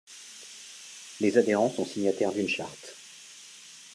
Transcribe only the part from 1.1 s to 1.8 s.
Les adhérents